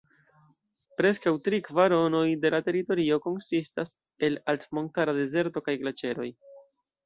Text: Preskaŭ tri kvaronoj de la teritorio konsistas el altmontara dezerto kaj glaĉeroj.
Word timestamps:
Preskaŭ 1.01 1.33
tri 1.47 1.59
kvaronoj 1.67 2.23
de 2.47 2.53
la 2.57 2.63
teritorio 2.69 3.19
konsistas 3.27 3.95
el 4.29 4.41
altmontara 4.55 5.19
dezerto 5.23 5.67
kaj 5.69 5.81
glaĉeroj. 5.87 6.31